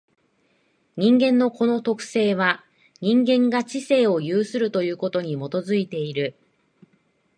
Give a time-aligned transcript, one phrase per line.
[0.97, 2.65] 人間のこの特性は、
[3.01, 6.33] 人間が知性を有するということに基いている。